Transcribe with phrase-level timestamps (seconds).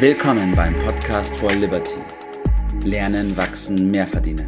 [0.00, 1.96] Willkommen beim Podcast for Liberty.
[2.84, 4.46] Lernen, wachsen, mehr verdienen.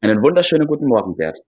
[0.00, 1.40] Einen wunderschönen guten Morgen, Bert.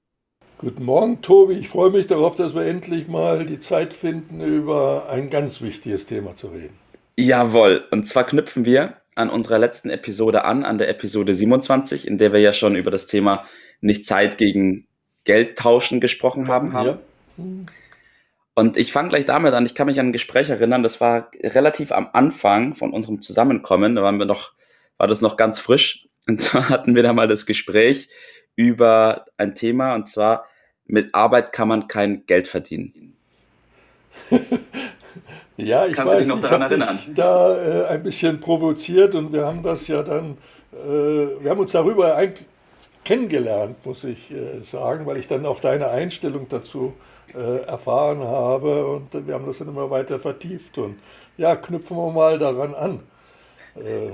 [0.59, 1.53] Guten Morgen, Tobi.
[1.53, 6.07] Ich freue mich darauf, dass wir endlich mal die Zeit finden, über ein ganz wichtiges
[6.07, 6.77] Thema zu reden.
[7.17, 7.85] Jawohl.
[7.93, 12.33] Und zwar knüpfen wir an unserer letzten Episode an, an der Episode 27, in der
[12.33, 13.47] wir ja schon über das Thema
[13.81, 14.89] nicht Zeit gegen
[15.23, 16.73] Geld tauschen gesprochen haben.
[16.73, 16.99] haben.
[17.39, 17.73] Ja.
[18.55, 19.65] Und ich fange gleich damit an.
[19.65, 23.95] Ich kann mich an ein Gespräch erinnern, das war relativ am Anfang von unserem Zusammenkommen.
[23.95, 24.53] Da waren wir noch,
[24.99, 26.09] war das noch ganz frisch.
[26.29, 28.09] Und zwar hatten wir da mal das Gespräch
[28.57, 30.47] über ein Thema und zwar
[30.85, 33.17] mit Arbeit kann man kein Geld verdienen.
[35.57, 36.99] ja, ich Kannst weiß, du dich noch daran erinnern?
[36.99, 40.37] Dich da äh, ein bisschen provoziert und wir haben das ja dann,
[40.73, 40.87] äh,
[41.43, 42.47] wir haben uns darüber eigentlich
[43.05, 46.95] kennengelernt, muss ich äh, sagen, weil ich dann auch deine Einstellung dazu
[47.35, 50.99] äh, erfahren habe und wir haben das dann immer weiter vertieft und
[51.37, 53.01] ja, knüpfen wir mal daran an.
[53.77, 54.11] Äh,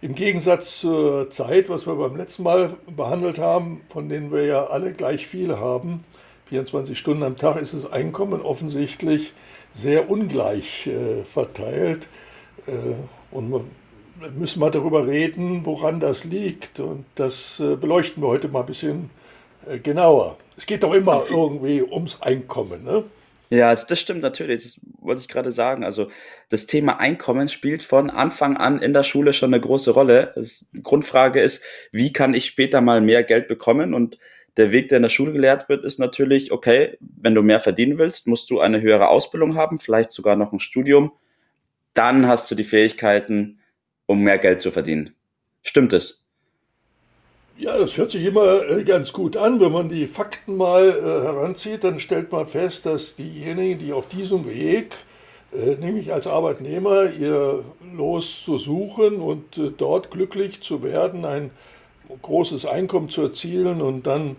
[0.00, 4.66] Im Gegensatz zur Zeit, was wir beim letzten Mal behandelt haben, von denen wir ja
[4.66, 6.04] alle gleich viele haben,
[6.48, 9.32] 24 Stunden am Tag ist das Einkommen offensichtlich
[9.74, 12.08] sehr ungleich äh, verteilt.
[12.66, 12.94] Äh,
[13.30, 13.64] und wir
[14.36, 16.80] müssen mal darüber reden, woran das liegt.
[16.80, 19.10] Und das äh, beleuchten wir heute mal ein bisschen
[19.66, 20.36] äh, genauer.
[20.56, 23.04] Es geht doch immer irgendwie ums Einkommen, ne?
[23.50, 24.62] Ja, das stimmt natürlich.
[24.62, 25.82] Das wollte ich gerade sagen.
[25.82, 26.10] Also
[26.50, 30.34] das Thema Einkommen spielt von Anfang an in der Schule schon eine große Rolle.
[30.36, 33.94] die Grundfrage ist, wie kann ich später mal mehr Geld bekommen?
[33.94, 34.18] Und
[34.58, 37.96] der Weg, der in der Schule gelehrt wird, ist natürlich, okay, wenn du mehr verdienen
[37.96, 41.12] willst, musst du eine höhere Ausbildung haben, vielleicht sogar noch ein Studium.
[41.94, 43.57] Dann hast du die Fähigkeiten,
[44.08, 45.14] um mehr Geld zu verdienen.
[45.62, 46.24] Stimmt es?
[47.58, 49.60] Ja, das hört sich immer äh, ganz gut an.
[49.60, 54.08] Wenn man die Fakten mal äh, heranzieht, dann stellt man fest, dass diejenigen, die auf
[54.08, 54.94] diesem Weg,
[55.52, 57.64] äh, nämlich als Arbeitnehmer, ihr
[57.94, 61.50] Los zu suchen und dort glücklich zu werden, ein
[62.22, 64.36] großes Einkommen zu erzielen und dann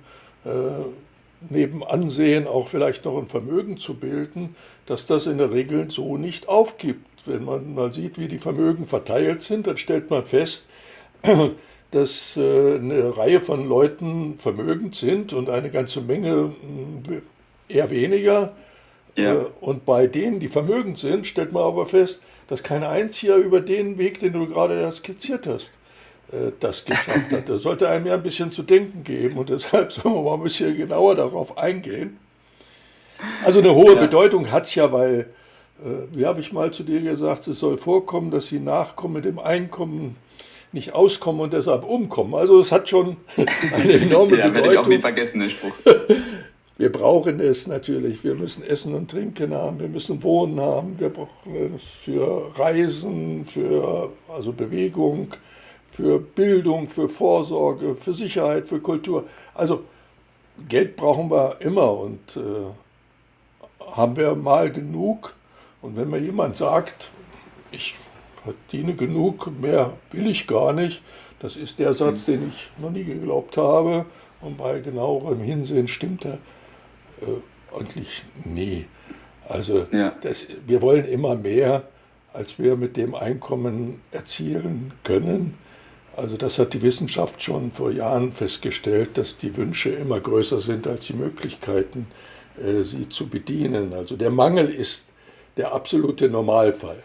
[1.49, 6.17] neben Ansehen auch vielleicht noch ein Vermögen zu bilden, dass das in der Regel so
[6.17, 7.05] nicht aufgibt.
[7.25, 10.67] Wenn man mal sieht, wie die Vermögen verteilt sind, dann stellt man fest,
[11.91, 16.51] dass äh, eine Reihe von Leuten vermögend sind und eine ganze Menge
[17.09, 18.53] äh, eher weniger.
[19.15, 19.33] Ja.
[19.33, 23.61] Äh, und bei denen, die vermögend sind, stellt man aber fest, dass kein einziger über
[23.61, 25.71] den Weg, den du gerade skizziert hast,
[26.59, 27.47] das geschafft hat.
[27.47, 30.43] Das sollte einem ja ein bisschen zu denken geben und deshalb sollen wir mal ein
[30.43, 32.17] bisschen genauer darauf eingehen.
[33.43, 34.01] Also eine hohe ja.
[34.01, 35.29] Bedeutung hat es ja, weil,
[36.11, 39.39] wie habe ich mal zu dir gesagt, es soll vorkommen, dass die Nachkommen mit dem
[39.39, 40.15] Einkommen
[40.71, 42.35] nicht auskommen und deshalb umkommen.
[42.35, 43.17] Also es hat schon
[43.73, 44.47] eine enorme ja, Bedeutung.
[44.47, 45.73] Ja, werde ich auch nie vergessen, den Spruch.
[46.77, 48.23] Wir brauchen es natürlich.
[48.23, 53.45] Wir müssen Essen und Trinken haben, wir müssen Wohnen haben, wir brauchen es für Reisen,
[53.45, 55.27] für also Bewegung,
[55.91, 59.25] für Bildung, für Vorsorge, für Sicherheit, für Kultur.
[59.53, 59.83] Also
[60.69, 65.35] Geld brauchen wir immer und äh, haben wir mal genug.
[65.81, 67.09] Und wenn mir jemand sagt,
[67.71, 67.95] ich
[68.43, 71.01] verdiene genug, mehr will ich gar nicht.
[71.39, 74.05] Das ist der Satz, den ich noch nie geglaubt habe.
[74.41, 76.37] Und bei genauerem Hinsehen stimmt er
[77.21, 78.85] äh, eigentlich nie.
[79.47, 80.13] Also ja.
[80.21, 81.83] das, wir wollen immer mehr,
[82.33, 85.55] als wir mit dem Einkommen erzielen können.
[86.15, 90.87] Also das hat die Wissenschaft schon vor Jahren festgestellt, dass die Wünsche immer größer sind
[90.87, 92.07] als die Möglichkeiten,
[92.61, 93.93] äh, sie zu bedienen.
[93.93, 95.05] Also der Mangel ist
[95.59, 97.03] der absolute Normalfall.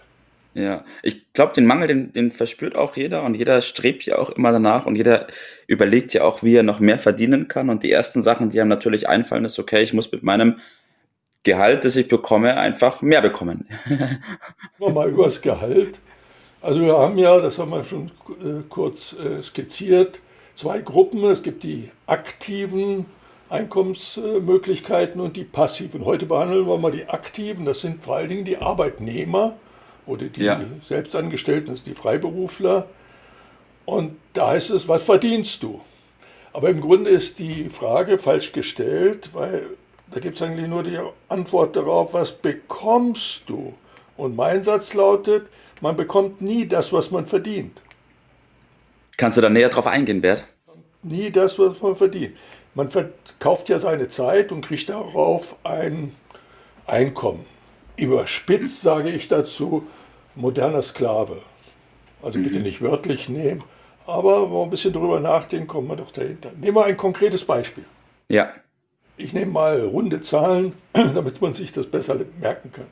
[0.54, 4.31] Ja, ich glaube, den Mangel, den, den verspürt auch jeder und jeder strebt ja auch
[4.31, 5.26] immer danach und jeder
[5.66, 7.70] überlegt ja auch, wie er noch mehr verdienen kann.
[7.70, 10.60] Und die ersten Sachen, die einem natürlich einfallen, ist, okay, ich muss mit meinem
[11.42, 13.69] Gehalt, das ich bekomme, einfach mehr bekommen.
[14.78, 15.98] Nochmal über das Gehalt.
[16.62, 20.21] Also wir haben ja, das haben wir schon äh, kurz äh, skizziert,
[20.54, 21.25] zwei Gruppen.
[21.25, 23.06] Es gibt die aktiven
[23.50, 26.05] Einkommensmöglichkeiten und die passiven.
[26.05, 27.65] Heute behandeln wir mal die aktiven.
[27.65, 29.57] Das sind vor allen Dingen die Arbeitnehmer
[30.07, 30.60] oder die ja.
[30.86, 32.86] Selbstangestellten, das sind die Freiberufler.
[33.84, 35.80] Und da heißt es, was verdienst du?
[36.53, 39.66] Aber im Grunde ist die Frage falsch gestellt, weil
[40.10, 40.98] da gibt es eigentlich nur die
[41.28, 43.74] Antwort darauf, was bekommst du?
[44.16, 45.47] Und mein Satz lautet,
[45.80, 47.80] man bekommt nie das, was man verdient.
[49.16, 50.45] Kannst du da näher drauf eingehen, Bert?
[51.03, 52.36] Nie das, was man verdient.
[52.74, 56.12] Man verkauft ja seine Zeit und kriegt darauf ein
[56.86, 57.47] Einkommen
[57.97, 59.86] überspitzt sage ich dazu,
[60.34, 61.42] moderner Sklave.
[62.22, 62.62] Also bitte mhm.
[62.62, 63.62] nicht wörtlich nehmen,
[64.06, 66.50] aber wenn wir ein bisschen drüber nachdenken, kommen wir doch dahinter.
[66.59, 67.84] Nehmen wir ein konkretes Beispiel.
[68.30, 68.50] Ja.
[69.16, 72.86] Ich nehme mal runde Zahlen, damit man sich das besser merken kann.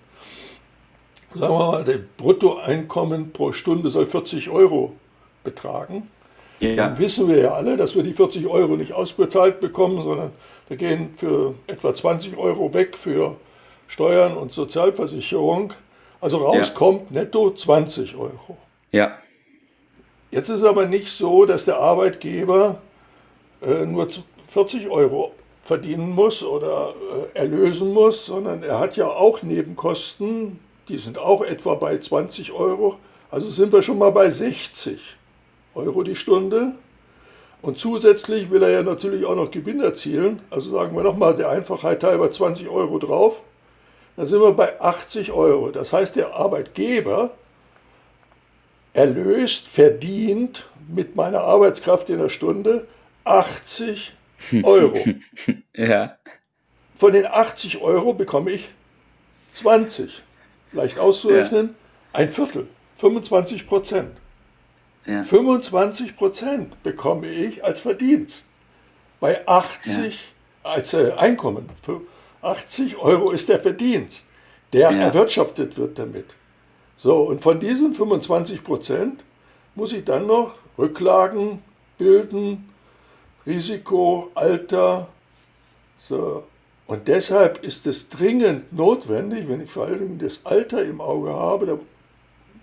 [1.35, 4.95] sagen wir mal, das Bruttoeinkommen pro Stunde soll 40 Euro
[5.43, 6.09] betragen.
[6.63, 6.77] Ja.
[6.77, 10.31] Dann wissen wir ja alle, dass wir die 40 Euro nicht ausbezahlt bekommen, sondern
[10.69, 13.37] da gehen für etwa 20 Euro weg für
[13.89, 15.73] Steuern und Sozialversicherung.
[16.21, 17.23] Also rauskommt ja.
[17.23, 18.57] netto 20 Euro.
[18.93, 19.19] Ja.
[20.31, 22.81] Jetzt ist aber nicht so, dass der Arbeitgeber
[23.61, 24.07] äh, nur
[24.47, 25.33] 40 Euro
[25.65, 26.95] verdienen muss oder
[27.35, 32.53] äh, erlösen muss, sondern er hat ja auch Nebenkosten, die sind auch etwa bei 20
[32.53, 32.99] Euro.
[33.33, 35.01] Also sind wir schon mal bei 60
[35.75, 36.73] Euro die Stunde.
[37.63, 40.41] Und zusätzlich will er ja natürlich auch noch Gewinn erzielen.
[40.51, 43.41] Also sagen wir nochmal der Einfachheit halber 20 Euro drauf.
[44.17, 45.71] Dann sind wir bei 80 Euro.
[45.71, 47.31] Das heißt, der Arbeitgeber
[48.93, 52.87] erlöst, verdient mit meiner Arbeitskraft in der Stunde
[53.25, 54.15] 80
[54.65, 54.99] Euro.
[55.77, 56.17] ja.
[56.97, 58.71] Von den 80 Euro bekomme ich
[59.55, 60.23] 20.
[60.73, 62.19] Leicht auszurechnen, ja.
[62.19, 62.67] ein Viertel,
[62.97, 64.11] 25 Prozent.
[65.07, 65.25] Ja.
[65.25, 68.37] 25 Prozent bekomme ich als Verdienst.
[69.21, 70.15] Bei 80
[70.65, 70.71] ja.
[70.71, 71.69] als äh, Einkommen.
[71.83, 72.01] Für
[72.43, 74.27] 80 Euro ist der Verdienst,
[74.73, 76.27] der erwirtschaftet wird damit.
[76.99, 79.25] So, und von diesen 25 Prozent
[79.75, 81.61] muss ich dann noch Rücklagen
[81.99, 82.69] bilden,
[83.47, 85.09] Risiko, Alter.
[85.99, 86.45] So.
[86.87, 91.81] Und deshalb ist es dringend notwendig, wenn ich vor allem das Alter im Auge habe,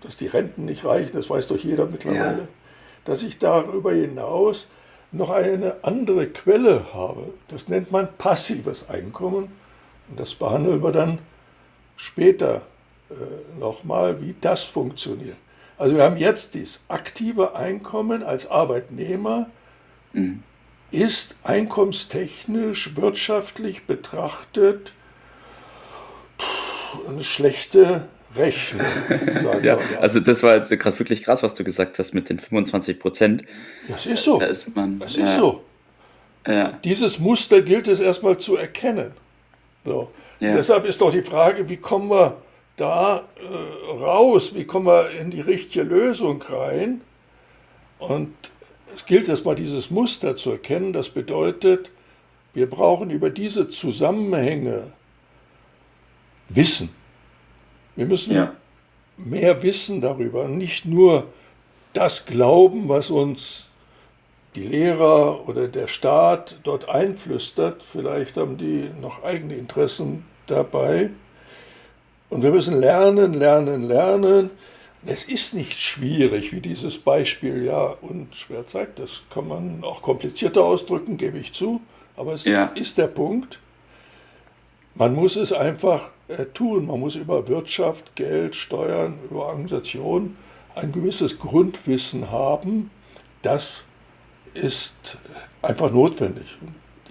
[0.02, 2.48] dass die Renten nicht reichen, das weiß doch jeder mittlerweile, ja.
[3.04, 4.68] dass ich darüber hinaus
[5.12, 7.32] noch eine andere Quelle habe.
[7.48, 9.50] Das nennt man passives Einkommen.
[10.08, 11.18] Und das behandeln wir dann
[11.96, 12.62] später
[13.10, 13.14] äh,
[13.58, 15.36] nochmal, wie das funktioniert.
[15.78, 19.46] Also wir haben jetzt dieses aktive Einkommen als Arbeitnehmer.
[20.12, 20.42] Mhm
[20.90, 24.92] ist einkommenstechnisch, wirtschaftlich betrachtet
[27.06, 28.86] eine schlechte Rechnung.
[29.62, 32.98] ja, also das war jetzt gerade wirklich krass, was du gesagt hast mit den 25
[32.98, 33.44] Prozent.
[33.88, 34.38] Das ist so.
[34.38, 35.24] Da ist man, das ja.
[35.24, 35.64] ist so.
[36.46, 36.78] Ja.
[36.84, 39.12] Dieses Muster gilt es erstmal zu erkennen.
[39.84, 40.10] So.
[40.38, 40.54] Ja.
[40.54, 42.36] Deshalb ist doch die Frage, wie kommen wir
[42.76, 47.02] da äh, raus, wie kommen wir in die richtige Lösung rein?
[47.98, 48.32] Und
[48.94, 50.92] es gilt erstmal dieses Muster zu erkennen.
[50.92, 51.90] Das bedeutet,
[52.54, 54.92] wir brauchen über diese Zusammenhänge
[56.48, 56.90] Wissen.
[57.96, 58.52] Wir müssen ja.
[59.16, 61.26] mehr wissen darüber, nicht nur
[61.92, 63.68] das glauben, was uns
[64.54, 67.82] die Lehrer oder der Staat dort einflüstert.
[67.82, 71.10] Vielleicht haben die noch eigene Interessen dabei.
[72.28, 74.50] Und wir müssen lernen, lernen, lernen.
[75.06, 78.98] Es ist nicht schwierig, wie dieses Beispiel ja unschwer zeigt.
[78.98, 81.80] Das kann man auch komplizierter ausdrücken, gebe ich zu.
[82.16, 82.66] Aber es ja.
[82.74, 83.58] ist der Punkt.
[84.94, 86.10] Man muss es einfach
[86.54, 86.86] tun.
[86.86, 90.36] Man muss über Wirtschaft, Geld, Steuern, über Organisation
[90.74, 92.90] ein gewisses Grundwissen haben.
[93.42, 93.82] Das
[94.54, 94.94] ist
[95.62, 96.46] einfach notwendig.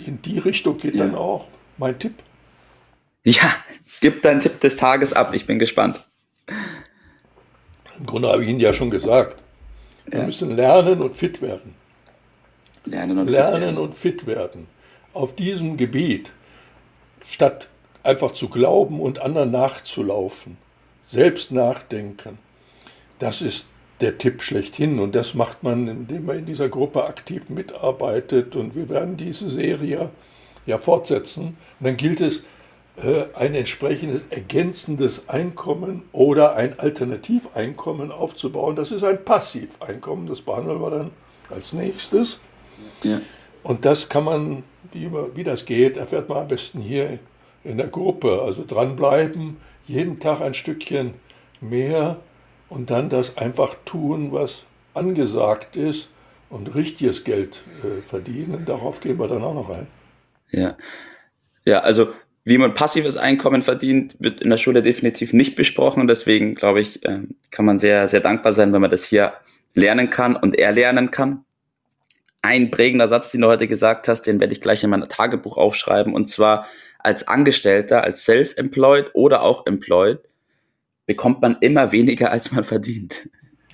[0.06, 1.06] In die Richtung geht ja.
[1.06, 2.16] dann auch mein Tipp.
[3.24, 3.56] Ja,
[4.02, 5.34] gib deinen Tipp des Tages ab.
[5.34, 6.06] Ich bin gespannt.
[7.98, 9.42] Im Grunde habe ich Ihnen ja schon gesagt.
[10.06, 10.26] Wir ja.
[10.26, 11.76] müssen lernen und fit werden.
[12.86, 13.78] Lernen, und, lernen fit werden.
[13.78, 14.68] und fit werden.
[15.14, 16.32] Auf diesem Gebiet,
[17.26, 17.68] statt
[18.04, 20.58] einfach zu glauben und anderen nachzulaufen,
[21.08, 22.38] selbst nachdenken.
[23.20, 23.68] Das ist
[24.02, 28.76] der Tipp schlechthin und das macht man, indem man in dieser Gruppe aktiv mitarbeitet und
[28.76, 30.10] wir werden diese Serie
[30.66, 31.58] ja fortsetzen.
[31.80, 32.44] Und dann gilt es,
[33.02, 38.76] äh, ein entsprechendes ergänzendes Einkommen oder ein Alternativeinkommen aufzubauen.
[38.76, 41.12] Das ist ein Passiveinkommen, das behandeln wir dann
[41.50, 42.40] als nächstes.
[43.04, 43.22] Ja.
[43.64, 47.20] Und das kann man, wie, wie das geht, erfährt man am besten hier
[47.64, 48.42] in der Gruppe.
[48.42, 51.14] Also dranbleiben, jeden Tag ein Stückchen
[51.62, 52.18] mehr
[52.70, 54.64] und dann das einfach tun, was
[54.94, 56.10] angesagt ist
[56.50, 58.66] und richtiges Geld äh, verdienen.
[58.66, 59.88] Darauf gehen wir dann auch noch ein.
[60.52, 60.78] Ja.
[61.66, 62.10] Ja, also
[62.44, 66.08] wie man passives Einkommen verdient, wird in der Schule definitiv nicht besprochen.
[66.08, 69.34] deswegen, glaube ich, ähm, kann man sehr, sehr dankbar sein, wenn man das hier
[69.76, 71.46] lernen kann und erlernen kann.
[72.42, 75.58] Ein prägender Satz, den du heute gesagt hast, den werde ich gleich in mein Tagebuch
[75.58, 76.14] aufschreiben.
[76.14, 76.66] Und zwar
[77.00, 80.20] als Angestellter, als Self-Employed oder auch Employed,
[81.06, 83.30] bekommt man immer weniger, als man verdient.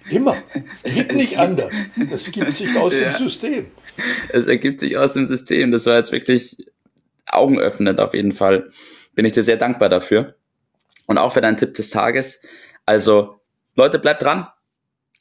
[0.09, 0.37] Immer.
[0.83, 1.71] Es geht nicht anders.
[2.09, 3.11] Das ergibt sich aus ja.
[3.11, 3.65] dem System.
[4.29, 5.71] Es ergibt sich aus dem System.
[5.71, 6.57] Das war jetzt wirklich
[7.25, 8.71] augenöffnend auf jeden Fall.
[9.13, 10.35] Bin ich dir sehr dankbar dafür.
[11.07, 12.41] Und auch für deinen Tipp des Tages.
[12.85, 13.39] Also,
[13.75, 14.47] Leute, bleibt dran.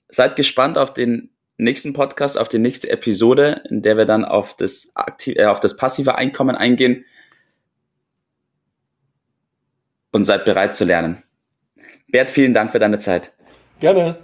[0.09, 4.57] Seid gespannt auf den nächsten Podcast, auf die nächste Episode, in der wir dann auf
[4.57, 7.05] das, aktiv, äh, auf das passive Einkommen eingehen.
[10.11, 11.23] Und seid bereit zu lernen.
[12.09, 13.33] Bert, vielen Dank für deine Zeit.
[13.81, 14.17] Gerne.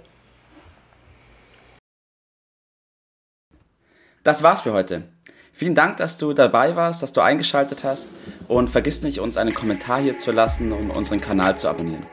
[4.23, 5.03] Das war's für heute.
[5.51, 8.09] Vielen Dank, dass du dabei warst, dass du eingeschaltet hast
[8.47, 12.05] und vergiss nicht, uns einen Kommentar hier zu lassen und unseren Kanal zu abonnieren.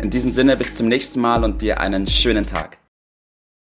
[0.00, 2.78] In diesem Sinne bis zum nächsten Mal und dir einen schönen Tag.